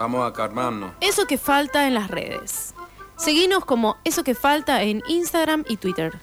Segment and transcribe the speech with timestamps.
[0.00, 0.92] Vamos a calmarnos.
[1.02, 2.74] Eso que falta en las redes.
[3.18, 6.18] Seguinos como Eso que falta en Instagram y Twitter.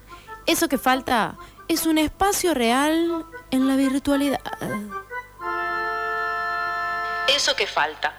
[0.47, 4.39] Eso que falta es un espacio real en la virtualidad.
[7.27, 8.15] Eso que falta.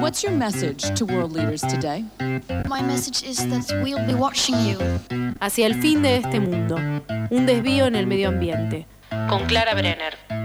[0.00, 2.04] What's your message to world leaders today?
[2.68, 4.78] My message is that we'll be watching you.
[5.40, 6.76] Hacia el fin de este mundo.
[7.30, 8.86] Un desvío en el medio ambiente.
[9.28, 10.37] Con Clara Brenner.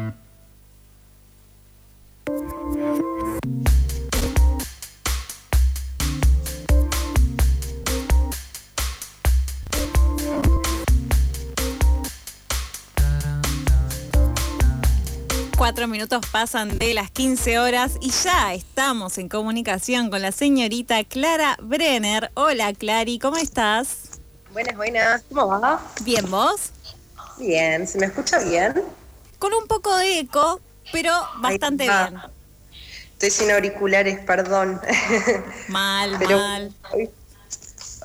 [15.64, 21.02] Cuatro minutos pasan de las 15 horas y ya estamos en comunicación con la señorita
[21.06, 22.32] Clara Brenner.
[22.34, 24.20] Hola Clary, ¿cómo estás?
[24.52, 25.24] Buenas, buenas.
[25.30, 25.82] ¿Cómo va?
[26.02, 26.72] Bien, ¿vos?
[27.38, 28.84] Bien, ¿se me escucha bien?
[29.40, 30.60] Con un poco de eco,
[30.92, 32.20] pero bastante bien.
[33.14, 34.82] Estoy sin auriculares, perdón.
[35.70, 36.76] Mal, mal.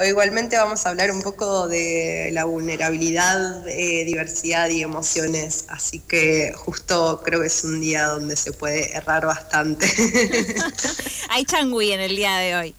[0.00, 5.98] O igualmente vamos a hablar un poco de la vulnerabilidad, eh, diversidad y emociones, así
[5.98, 9.88] que justo creo que es un día donde se puede errar bastante.
[11.30, 12.74] Hay changui en el día de hoy.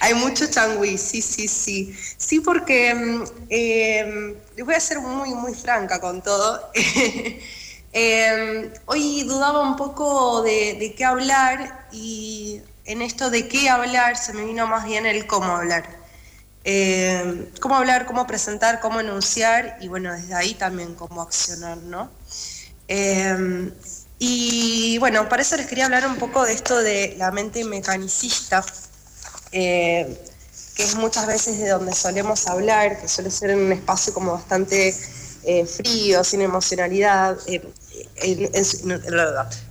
[0.00, 1.96] Hay mucho changui, sí, sí, sí.
[2.18, 6.70] Sí, porque mm, eh, voy a ser muy, muy franca con todo.
[7.94, 14.16] Eh, hoy dudaba un poco de, de qué hablar y en esto de qué hablar
[14.16, 16.01] se me vino más bien el cómo hablar.
[16.64, 22.10] Eh, cómo hablar, cómo presentar, cómo enunciar y bueno, desde ahí también cómo accionar, ¿no?
[22.86, 23.72] Eh,
[24.18, 28.64] y bueno, para eso les quería hablar un poco de esto de la mente mecanicista,
[29.50, 30.24] eh,
[30.76, 34.32] que es muchas veces de donde solemos hablar, que suele ser en un espacio como
[34.32, 34.94] bastante
[35.66, 37.36] frío, sin emocionalidad,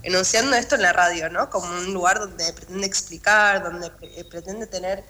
[0.02, 1.48] enunciando esto en la radio, ¿no?
[1.48, 3.90] Como un lugar donde pretende explicar, donde
[4.30, 5.02] pretende tener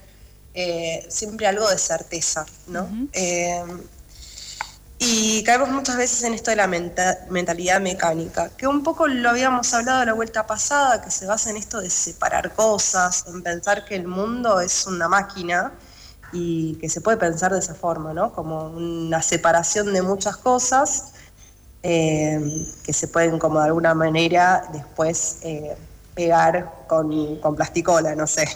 [0.54, 2.86] eh, siempre algo de certeza, ¿no?
[3.14, 3.64] Eh,
[4.98, 9.72] y caemos muchas veces en esto de la mentalidad mecánica, que un poco lo habíamos
[9.72, 13.96] hablado la vuelta pasada, que se basa en esto de separar cosas, en pensar que
[13.96, 15.72] el mundo es una máquina
[16.32, 18.32] y que se puede pensar de esa forma, ¿no?
[18.32, 21.14] Como una separación de muchas cosas
[21.82, 25.38] eh, que se pueden como de alguna manera después
[26.14, 28.46] pegar con, con plasticola, no sé.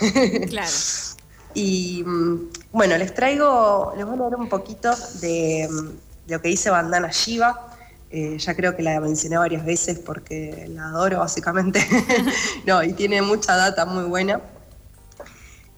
[0.49, 0.71] Claro.
[1.57, 6.49] Y mm, bueno, les traigo, les voy a leer un poquito de, mm, lo que
[6.49, 7.73] dice Bandana Shiva.
[8.11, 11.81] Eh, ya creo que la mencioné varias veces porque la adoro básicamente.
[12.67, 14.39] no, y tiene mucha data muy buena.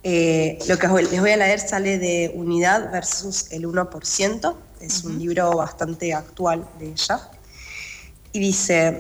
[0.02, 4.56] Eh, lo que les voy a leer sale de Unidad versus el 1%.
[4.80, 7.20] Es un libro bastante actual de ella.
[8.32, 8.98] Y dice,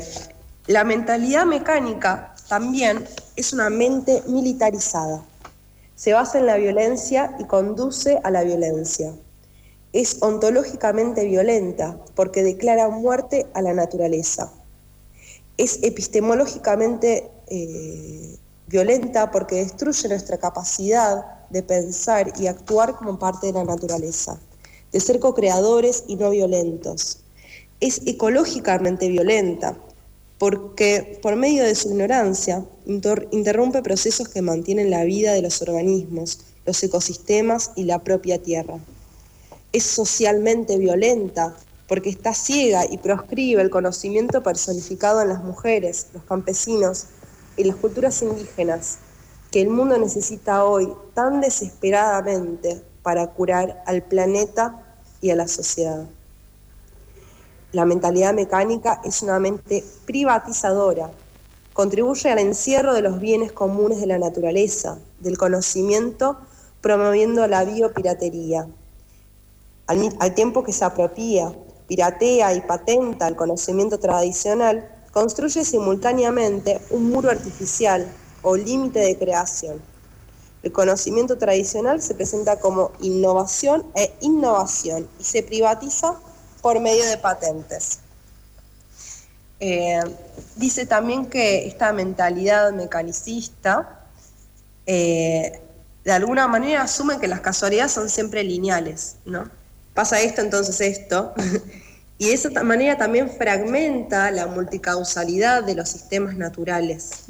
[0.68, 5.24] la mentalidad mecánica también es una mente militarizada
[5.98, 9.12] se basa en la violencia y conduce a la violencia.
[9.92, 14.52] Es ontológicamente violenta porque declara muerte a la naturaleza.
[15.56, 18.36] Es epistemológicamente eh,
[18.68, 24.38] violenta porque destruye nuestra capacidad de pensar y actuar como parte de la naturaleza,
[24.92, 27.24] de ser co-creadores y no violentos.
[27.80, 29.76] Es ecológicamente violenta
[30.38, 36.40] porque por medio de su ignorancia interrumpe procesos que mantienen la vida de los organismos,
[36.64, 38.78] los ecosistemas y la propia tierra.
[39.72, 41.56] Es socialmente violenta
[41.88, 47.06] porque está ciega y proscribe el conocimiento personificado en las mujeres, los campesinos
[47.56, 48.98] y las culturas indígenas
[49.50, 54.84] que el mundo necesita hoy tan desesperadamente para curar al planeta
[55.20, 56.06] y a la sociedad.
[57.72, 61.10] La mentalidad mecánica es una mente privatizadora,
[61.74, 66.38] contribuye al encierro de los bienes comunes de la naturaleza, del conocimiento,
[66.80, 68.66] promoviendo la biopiratería.
[69.86, 71.52] Al, al tiempo que se apropia,
[71.86, 78.10] piratea y patenta el conocimiento tradicional, construye simultáneamente un muro artificial
[78.40, 79.82] o límite de creación.
[80.62, 86.18] El conocimiento tradicional se presenta como innovación e innovación y se privatiza
[86.60, 88.00] por medio de patentes.
[89.60, 90.00] Eh,
[90.56, 94.06] dice también que esta mentalidad mecanicista
[94.86, 95.60] eh,
[96.04, 99.50] de alguna manera asume que las casualidades son siempre lineales, ¿no?
[99.92, 101.34] Pasa esto, entonces esto.
[102.18, 107.24] y de esa manera también fragmenta la multicausalidad de los sistemas naturales.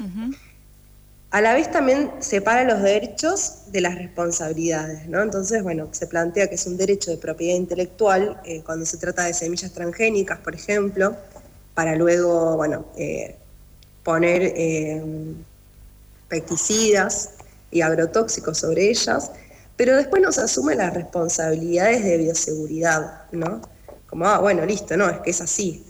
[1.31, 5.21] A la vez también separa los derechos de las responsabilidades, ¿no?
[5.21, 9.25] Entonces, bueno, se plantea que es un derecho de propiedad intelectual eh, cuando se trata
[9.25, 11.15] de semillas transgénicas, por ejemplo,
[11.75, 13.35] para luego, bueno, eh,
[14.03, 15.03] poner, eh,
[16.27, 17.31] pesticidas
[17.69, 19.31] y agrotóxicos sobre ellas,
[19.77, 23.61] pero después no se asume las responsabilidades de bioseguridad, ¿no?
[24.07, 25.85] Como, ah, bueno, listo, no, es que es así.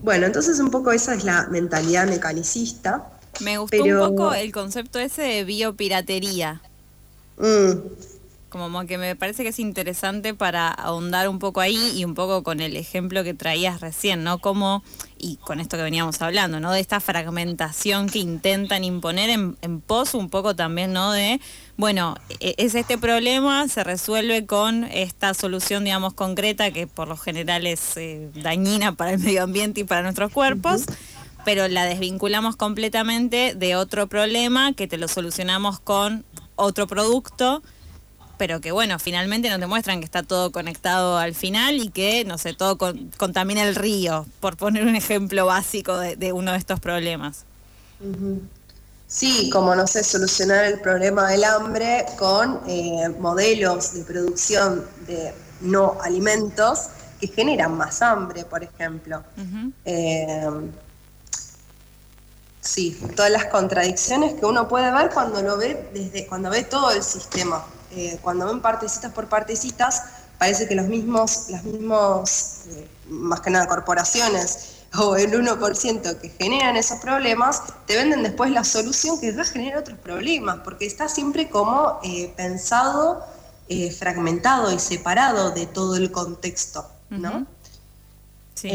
[0.00, 3.17] Bueno, entonces un poco esa es la mentalidad mecanicista.
[3.40, 6.62] Me gustó un poco el concepto ese de biopiratería.
[7.38, 7.72] Mm,
[8.48, 12.42] Como que me parece que es interesante para ahondar un poco ahí y un poco
[12.42, 14.38] con el ejemplo que traías recién, ¿no?
[14.38, 14.82] Como,
[15.18, 16.72] y con esto que veníamos hablando, ¿no?
[16.72, 21.12] De esta fragmentación que intentan imponer en, en pos un poco también, ¿no?
[21.12, 21.42] De,
[21.76, 27.18] bueno, e- es este problema, se resuelve con esta solución, digamos, concreta que por lo
[27.18, 30.84] general es eh, dañina para el medio ambiente y para nuestros cuerpos.
[31.44, 36.24] Pero la desvinculamos completamente de otro problema que te lo solucionamos con
[36.56, 37.62] otro producto
[38.38, 42.38] pero que bueno, finalmente nos demuestran que está todo conectado al final y que, no
[42.38, 46.58] sé, todo con- contamina el río, por poner un ejemplo básico de, de uno de
[46.58, 47.44] estos problemas.
[49.08, 55.34] Sí, como no sé, solucionar el problema del hambre con eh, modelos de producción de
[55.60, 56.90] no alimentos
[57.20, 59.24] que generan más hambre, por ejemplo.
[59.84, 60.46] Eh,
[62.68, 66.90] sí, todas las contradicciones que uno puede ver cuando lo ve desde cuando ve todo
[66.90, 67.64] el sistema.
[67.92, 70.02] Eh, cuando ven partecitas por partecitas,
[70.38, 76.28] parece que los mismos, las mismos, eh, más que nada corporaciones o el 1% que
[76.30, 80.86] generan esos problemas, te venden después la solución que va a generar otros problemas, porque
[80.86, 83.24] está siempre como eh, pensado,
[83.98, 87.46] fragmentado y separado de todo el contexto, ¿no?
[88.54, 88.70] Sí.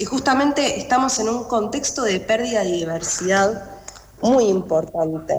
[0.00, 3.64] Y justamente estamos en un contexto de pérdida de diversidad
[4.22, 5.38] muy importante.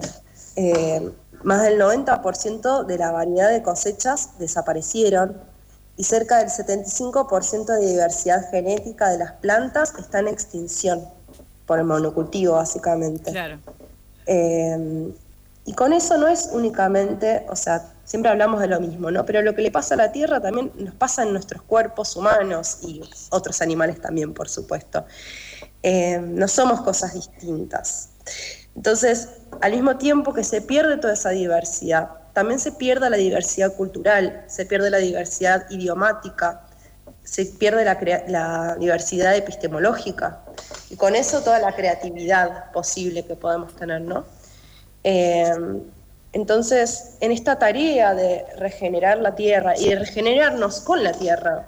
[0.56, 1.12] Eh,
[1.42, 5.36] más del 90% de la variedad de cosechas desaparecieron
[5.98, 11.08] y cerca del 75% de diversidad genética de las plantas está en extinción
[11.66, 13.32] por el monocultivo, básicamente.
[13.32, 13.58] claro.
[14.28, 15.12] Eh,
[15.66, 19.26] y con eso no es únicamente, o sea, siempre hablamos de lo mismo, ¿no?
[19.26, 22.80] Pero lo que le pasa a la Tierra también nos pasa en nuestros cuerpos humanos
[22.82, 25.06] y otros animales también, por supuesto.
[25.84, 28.10] Eh, no somos cosas distintas.
[28.76, 29.30] Entonces,
[29.62, 34.46] al mismo tiempo que se pierde toda esa diversidad, también se pierde la diversidad cultural,
[34.48, 36.66] se pierde la diversidad idiomática,
[37.24, 40.44] se pierde la, diversidad epistemológica
[40.90, 44.26] y con eso toda la creatividad posible que podemos tener, ¿no?
[45.04, 45.54] Eh,
[46.34, 51.68] entonces, en esta tarea de regenerar la tierra y de regenerarnos con la tierra,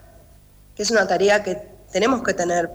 [0.75, 1.55] que es una tarea que
[1.91, 2.71] tenemos que tener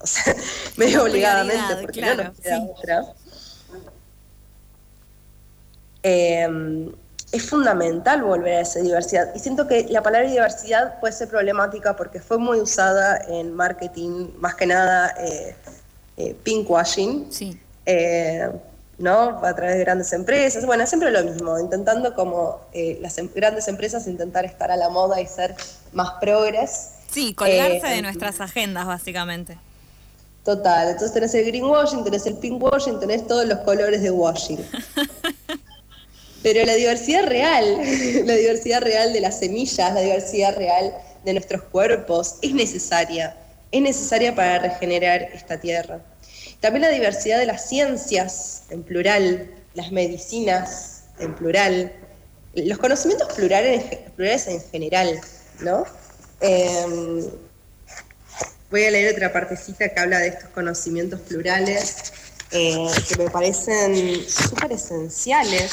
[0.00, 0.34] o sea,
[0.76, 2.70] medio obligadamente, porque claro, no nos queda sí.
[2.74, 3.04] otra.
[6.02, 6.90] Eh,
[7.30, 9.34] es fundamental volver a esa diversidad.
[9.34, 14.30] Y siento que la palabra diversidad puede ser problemática porque fue muy usada en marketing,
[14.38, 15.54] más que nada eh,
[16.16, 17.60] eh, pinkwashing, Sí.
[17.84, 18.50] eh,
[18.98, 19.44] ¿no?
[19.44, 20.66] A través de grandes empresas.
[20.66, 24.88] Bueno, siempre lo mismo, intentando como eh, las em- grandes empresas intentar estar a la
[24.88, 25.54] moda y ser
[25.92, 26.90] más progres.
[27.10, 29.56] Sí, colgarse Eh, de nuestras agendas, básicamente.
[30.44, 34.58] Total, entonces tenés el greenwashing, tenés el pinkwashing, tenés todos los colores de washing.
[36.42, 37.64] Pero la diversidad real,
[38.24, 40.94] la diversidad real de las semillas, la diversidad real
[41.24, 43.36] de nuestros cuerpos es necesaria,
[43.70, 46.00] es necesaria para regenerar esta tierra.
[46.60, 51.92] También la diversidad de las ciencias en plural, las medicinas en plural,
[52.54, 53.84] los conocimientos plurales,
[54.16, 55.20] plurales en general,
[55.60, 55.84] ¿no?
[56.40, 57.24] Em,
[58.70, 62.12] Voy a leer otra partecita que habla de estos conocimientos plurales
[62.50, 65.70] eh, que me parecen súper esenciales.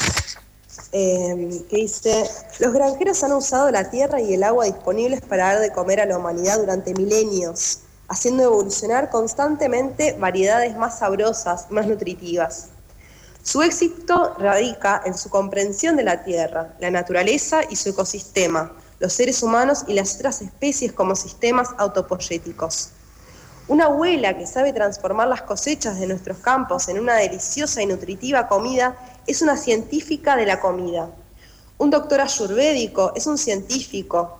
[0.92, 2.24] eh, que dice,
[2.58, 6.06] los granjeros han usado la tierra y el agua disponibles para dar de comer a
[6.06, 12.68] la humanidad durante milenios, haciendo evolucionar constantemente variedades más sabrosas, más nutritivas.
[13.42, 19.12] Su éxito radica en su comprensión de la tierra, la naturaleza y su ecosistema, los
[19.12, 22.90] seres humanos y las otras especies como sistemas autopoyéticos.
[23.68, 28.46] Una abuela que sabe transformar las cosechas de nuestros campos en una deliciosa y nutritiva
[28.46, 28.96] comida
[29.26, 31.10] es una científica de la comida.
[31.78, 34.38] Un doctor ayurvédico es un científico.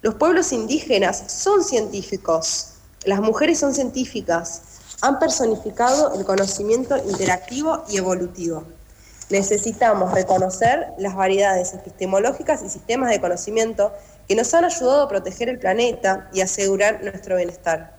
[0.00, 2.77] Los pueblos indígenas son científicos.
[3.04, 4.62] Las mujeres son científicas.
[5.02, 8.64] Han personificado el conocimiento interactivo y evolutivo.
[9.30, 13.92] Necesitamos reconocer las variedades epistemológicas y sistemas de conocimiento
[14.26, 17.96] que nos han ayudado a proteger el planeta y asegurar nuestro bienestar.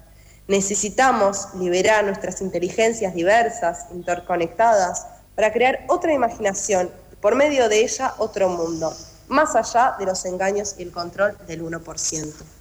[0.48, 8.16] Necesitamos liberar nuestras inteligencias diversas, interconectadas, para crear otra imaginación y por medio de ella
[8.18, 8.94] otro mundo,
[9.30, 12.59] más allá de los engaños y el control del 1%.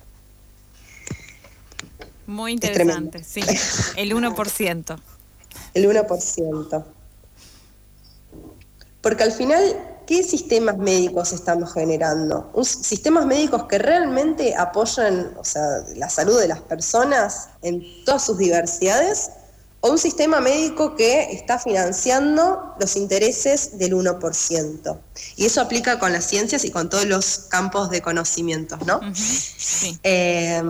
[2.29, 3.41] Muy interesante, sí.
[3.97, 5.01] El 1%.
[5.73, 6.85] El 1%.
[9.01, 9.63] Porque al final,
[10.07, 12.51] ¿qué sistemas médicos estamos generando?
[12.53, 15.63] Un- sistemas médicos que realmente apoyan o sea,
[15.97, 19.31] la salud de las personas en todas sus diversidades,
[19.81, 24.99] o un sistema médico que está financiando los intereses del 1%.
[25.37, 29.01] Y eso aplica con las ciencias y con todos los campos de conocimientos, ¿no?
[29.15, 29.99] Sí.
[30.03, 30.61] Eh,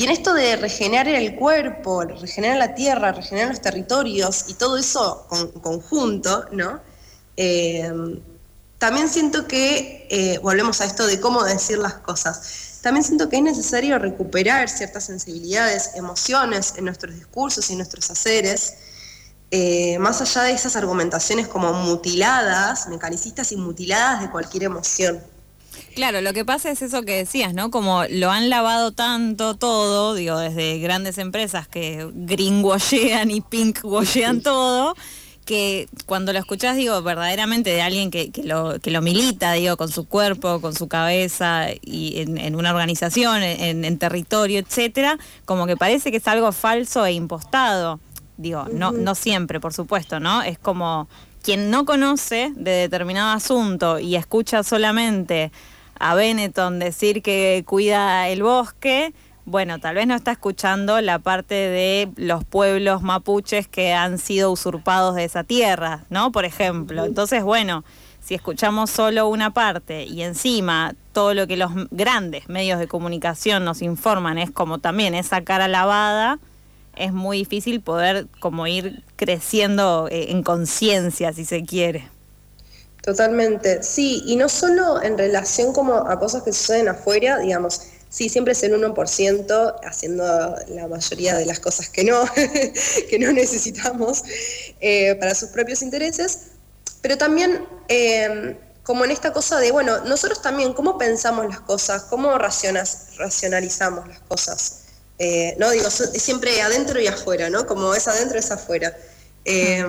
[0.00, 4.78] y en esto de regenerar el cuerpo, regenerar la tierra, regenerar los territorios y todo
[4.78, 6.80] eso con- conjunto, ¿no?
[7.36, 7.92] Eh,
[8.78, 13.36] también siento que, eh, volvemos a esto de cómo decir las cosas, también siento que
[13.36, 18.76] es necesario recuperar ciertas sensibilidades, emociones en nuestros discursos y en nuestros haceres,
[19.50, 25.22] eh, más allá de esas argumentaciones como mutiladas, mecanicistas y mutiladas de cualquier emoción.
[25.94, 27.70] Claro, lo que pasa es eso que decías, ¿no?
[27.70, 34.94] Como lo han lavado tanto todo, digo, desde grandes empresas que greenwashean y pinkwashean todo,
[35.44, 39.76] que cuando lo escuchás, digo, verdaderamente de alguien que, que lo, que lo milita, digo,
[39.76, 45.18] con su cuerpo, con su cabeza y en, en una organización, en, en territorio, etcétera,
[45.44, 47.98] como que parece que es algo falso e impostado.
[48.36, 50.42] Digo, no, no siempre, por supuesto, ¿no?
[50.42, 51.08] Es como
[51.42, 55.52] quien no conoce de determinado asunto y escucha solamente
[55.98, 59.12] a Benetton decir que cuida el bosque,
[59.44, 64.50] bueno, tal vez no está escuchando la parte de los pueblos mapuches que han sido
[64.52, 66.30] usurpados de esa tierra, ¿no?
[66.30, 67.04] Por ejemplo.
[67.04, 67.84] Entonces, bueno,
[68.20, 73.64] si escuchamos solo una parte y encima todo lo que los grandes medios de comunicación
[73.64, 76.38] nos informan es como también esa cara lavada,
[76.96, 82.10] es muy difícil poder como ir creciendo eh, en conciencia, si se quiere.
[83.02, 87.80] Totalmente, sí, y no solo en relación como a cosas que suceden afuera, digamos,
[88.10, 90.22] sí, siempre es el 1% haciendo
[90.68, 92.22] la mayoría de las cosas que no,
[93.10, 94.22] que no necesitamos
[94.80, 96.48] eh, para sus propios intereses,
[97.00, 102.02] pero también eh, como en esta cosa de, bueno, nosotros también, ¿cómo pensamos las cosas?
[102.04, 104.82] ¿Cómo racionas- racionalizamos las cosas?
[105.22, 107.66] Eh, no digo, siempre adentro y afuera, ¿no?
[107.66, 108.96] Como es adentro es afuera.
[109.44, 109.84] Eh,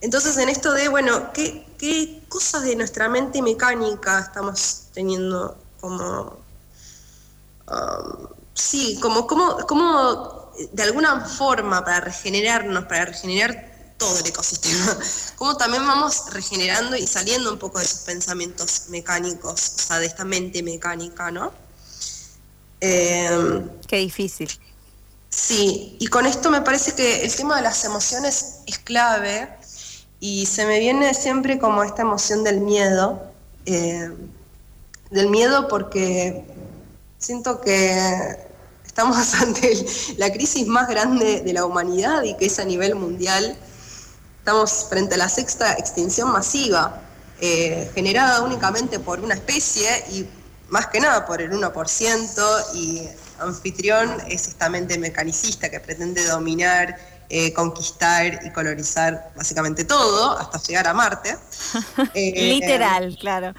[0.00, 6.40] entonces, en esto de, bueno, ¿qué, qué cosas de nuestra mente mecánica estamos teniendo como...
[7.68, 14.98] um, sí, como, como, como de alguna forma para regenerarnos, para regenerar todo el ecosistema,
[15.36, 20.06] como también vamos regenerando y saliendo un poco de esos pensamientos mecánicos, o sea, de
[20.06, 21.52] esta mente mecánica, ¿no?
[22.80, 24.50] Eh, Qué difícil.
[25.28, 29.48] Sí, y con esto me parece que el tema de las emociones es clave
[30.20, 33.22] y se me viene siempre como esta emoción del miedo,
[33.66, 34.10] eh,
[35.10, 36.44] del miedo porque
[37.18, 38.46] siento que
[38.86, 39.84] estamos ante
[40.16, 43.56] la crisis más grande de la humanidad y que es a nivel mundial.
[44.38, 47.02] Estamos frente a la sexta extinción masiva,
[47.40, 50.26] eh, generada únicamente por una especie y
[50.68, 53.08] más que nada por el 1%, y
[53.38, 56.96] anfitrión es esta mente mecanicista que pretende dominar,
[57.28, 61.36] eh, conquistar y colorizar básicamente todo, hasta llegar a Marte.
[62.14, 63.54] Eh, Literal, claro.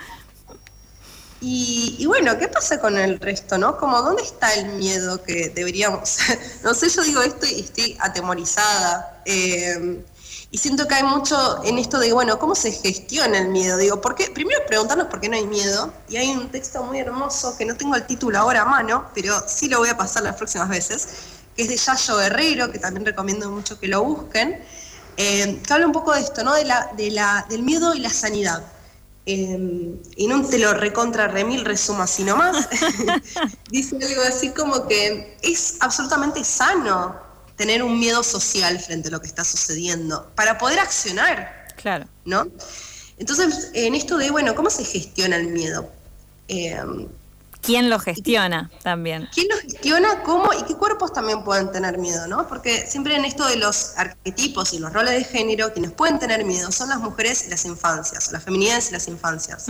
[1.42, 3.78] y, y bueno, ¿qué pasa con el resto, no?
[3.78, 6.18] Como, ¿dónde está el miedo que deberíamos...?
[6.64, 9.22] no sé, yo digo esto y estoy atemorizada.
[9.26, 10.04] eh,
[10.50, 13.78] y siento que hay mucho en esto de, bueno, ¿cómo se gestiona el miedo?
[13.78, 14.30] Digo, ¿por qué?
[14.30, 15.94] Primero preguntarnos por qué no hay miedo.
[16.08, 19.44] Y hay un texto muy hermoso que no tengo el título ahora a mano, pero
[19.46, 21.10] sí lo voy a pasar las próximas veces,
[21.56, 24.62] que es de Yayo Guerrero, que también recomiendo mucho que lo busquen,
[25.18, 26.54] eh, que habla un poco de esto, ¿no?
[26.54, 28.64] De la, de la, del miedo y la sanidad.
[29.26, 32.70] Eh, y no te lo recontra remil resuma así nomás.
[33.70, 37.27] Dice algo así como que es absolutamente sano
[37.58, 42.06] tener un miedo social frente a lo que está sucediendo para poder accionar, Claro.
[42.26, 42.48] ¿no?
[43.20, 45.92] Entonces, en esto de, bueno, ¿cómo se gestiona el miedo?
[46.48, 46.80] Eh,
[47.62, 49.28] ¿Quién lo gestiona también?
[49.34, 50.24] ¿Quién lo gestiona?
[50.24, 50.54] ¿Cómo?
[50.54, 52.28] ¿Y qué cuerpos también pueden tener miedo?
[52.28, 52.48] ¿no?
[52.48, 56.46] Porque siempre en esto de los arquetipos y los roles de género, quienes pueden tener
[56.46, 59.66] miedo son las mujeres y las infancias, o las feminidades y las infancias.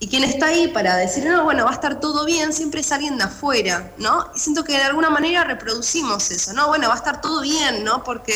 [0.00, 2.92] Y quien está ahí para decir, no, bueno, va a estar todo bien, siempre es
[2.92, 4.30] alguien de afuera, ¿no?
[4.34, 6.68] Y siento que de alguna manera reproducimos eso, ¿no?
[6.68, 8.02] Bueno, va a estar todo bien, ¿no?
[8.04, 8.34] Porque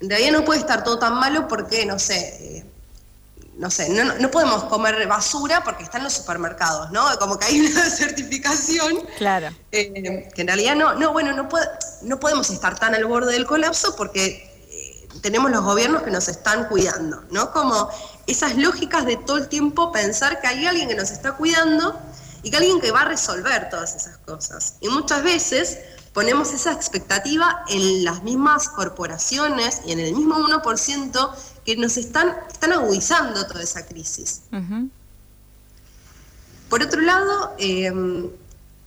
[0.00, 2.18] en realidad no puede estar todo tan malo porque, no sé,
[2.58, 2.64] eh,
[3.56, 7.04] no sé, no, no podemos comer basura porque está en los supermercados, ¿no?
[7.18, 9.48] Como que hay una certificación Claro.
[9.72, 11.68] eh, que en realidad no, no bueno, no, puede-
[12.02, 16.28] no podemos estar tan al borde del colapso porque eh, tenemos los gobiernos que nos
[16.28, 17.50] están cuidando, ¿no?
[17.50, 17.88] Como
[18.28, 21.98] esas lógicas de todo el tiempo pensar que hay alguien que nos está cuidando
[22.42, 24.74] y que alguien que va a resolver todas esas cosas.
[24.80, 25.78] Y muchas veces
[26.12, 31.30] ponemos esa expectativa en las mismas corporaciones y en el mismo 1%
[31.64, 34.42] que nos están, están agudizando toda esa crisis.
[36.68, 37.90] Por otro lado, eh,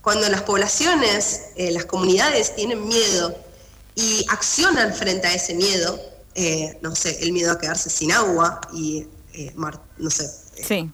[0.02, 3.36] cuando las poblaciones, eh, las comunidades tienen miedo
[3.96, 6.00] y accionan frente a ese miedo,
[6.36, 10.26] eh, no sé, el miedo a quedarse sin agua y, eh, mar- no sé,
[10.58, 10.92] eh, Sí.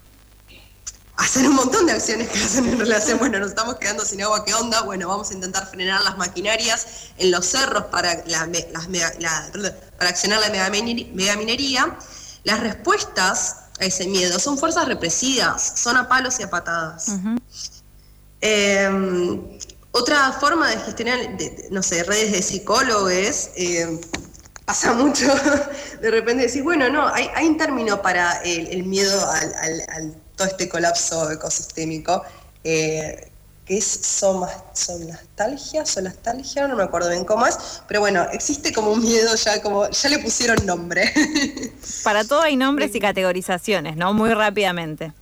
[1.17, 4.45] hacer un montón de acciones que hacen en relación, bueno, nos estamos quedando sin agua,
[4.45, 4.81] ¿qué onda?
[4.83, 6.85] Bueno, vamos a intentar frenar las maquinarias
[7.17, 8.87] en los cerros para, la las
[9.19, 11.97] la- para accionar la megamine- megaminería.
[12.43, 17.07] Las respuestas a ese miedo son fuerzas represivas, son a palos y a patadas.
[18.41, 19.59] Eh,
[19.91, 23.99] otra forma de gestionar, de, no sé, redes de psicólogos, eh,
[24.67, 25.25] pasa mucho
[26.01, 29.85] de repente decir, bueno, no, hay, hay un término para el, el miedo al, al-
[29.95, 32.21] al todo este colapso ecosistémico,
[32.65, 33.31] eh,
[33.65, 37.57] que es soma, solastalgia, solastalgia, no me acuerdo bien cómo es,
[37.87, 41.13] pero bueno, existe como un miedo ya, como ya le pusieron nombre.
[42.03, 44.13] Para todo hay nombres y categorizaciones, ¿no?
[44.13, 45.13] Muy rápidamente.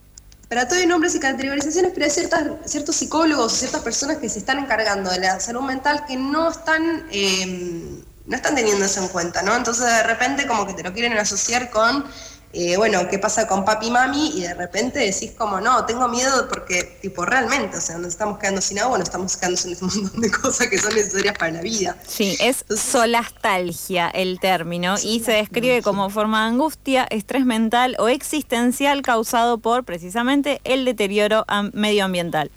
[0.49, 4.27] Para todo hay nombres y categorizaciones, pero hay ciertas, ciertos psicólogos o ciertas personas que
[4.29, 9.01] se están encargando de la salud mental que no están, eh, no están teniendo eso
[9.01, 9.55] en cuenta, ¿no?
[9.55, 12.05] Entonces de repente como que te lo quieren asociar con,
[12.53, 14.32] eh, bueno, ¿qué pasa con papi y mami?
[14.38, 18.39] Y de repente decís como, no, tengo miedo porque, tipo, realmente, o sea, nos estamos
[18.39, 21.51] quedando sin agua, nos estamos quedando sin un montón de cosas que son necesarias para
[21.51, 21.98] la vida.
[22.08, 28.08] Sí, es solastalgia el término y se describe como forma de angustia, estrés mental o
[28.08, 32.51] existencial causado por precisamente el deterioro am- medioambiental.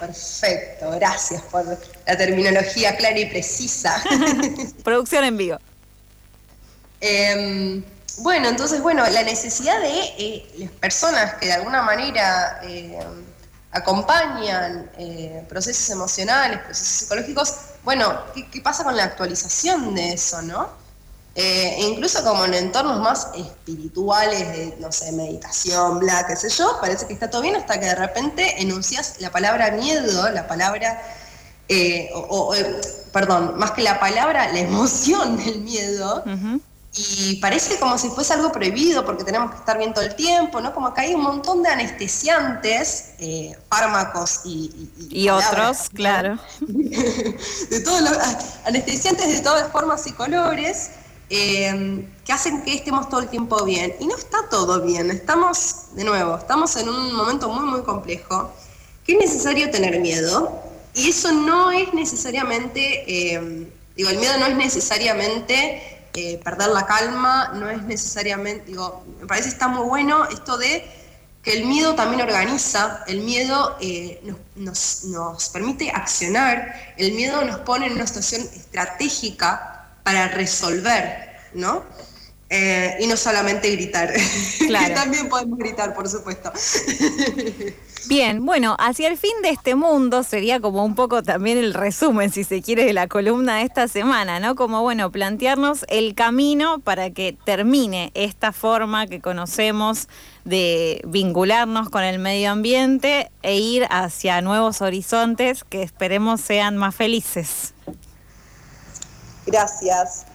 [0.00, 4.02] Perfecto, gracias por la terminología clara y precisa.
[4.84, 5.58] Producción en vivo.
[7.02, 7.82] Eh,
[8.18, 12.98] bueno, entonces, bueno, la necesidad de eh, las personas que de alguna manera eh,
[13.72, 17.54] acompañan eh, procesos emocionales, procesos psicológicos,
[17.84, 20.79] bueno, ¿qué, qué pasa con la actualización de eso, no?
[21.42, 26.76] Eh, incluso como en entornos más espirituales, de, no sé, meditación, bla, qué sé yo,
[26.82, 31.02] parece que está todo bien hasta que de repente enuncias la palabra miedo, la palabra
[31.66, 36.22] eh, o, o, eh, perdón, más que la palabra, la emoción del miedo,
[36.94, 40.60] y parece como si fuese algo prohibido porque tenemos que estar bien todo el tiempo,
[40.60, 40.74] ¿no?
[40.74, 43.12] Como que hay un montón de anestesiantes,
[43.70, 44.90] fármacos y...
[45.08, 45.96] Y palabras, otros, ¿no?
[45.96, 46.38] claro.
[47.70, 48.18] de todos los
[48.66, 50.90] anestesiantes de todas formas y colores
[51.30, 53.94] eh, que hacen que estemos todo el tiempo bien.
[54.00, 58.52] Y no está todo bien, estamos, de nuevo, estamos en un momento muy, muy complejo,
[59.04, 60.60] que es necesario tener miedo,
[60.92, 66.84] y eso no es necesariamente, eh, digo, el miedo no es necesariamente eh, perder la
[66.84, 70.84] calma, no es necesariamente, digo, me parece está muy bueno esto de
[71.42, 74.20] que el miedo también organiza, el miedo eh,
[74.56, 81.84] nos permite accionar, el miedo nos pone en una situación estratégica para resolver, ¿no?
[82.52, 84.12] Eh, y no solamente gritar,
[84.66, 84.88] Claro.
[84.88, 86.52] que también podemos gritar, por supuesto.
[88.08, 92.32] Bien, bueno, hacia el fin de este mundo sería como un poco también el resumen,
[92.32, 94.56] si se quiere, de la columna de esta semana, ¿no?
[94.56, 100.08] Como, bueno, plantearnos el camino para que termine esta forma que conocemos
[100.44, 106.94] de vincularnos con el medio ambiente e ir hacia nuevos horizontes que esperemos sean más
[106.96, 107.74] felices.
[109.46, 110.26] Gracias.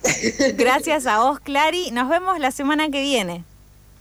[0.56, 1.92] Gracias a vos, Clary.
[1.92, 3.44] Nos vemos la semana que viene.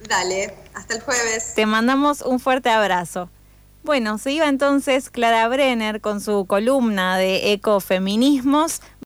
[0.00, 1.54] Dale, hasta el jueves.
[1.54, 3.28] Te mandamos un fuerte abrazo.
[3.84, 8.80] Bueno, se iba entonces Clara Brenner con su columna de ecofeminismos.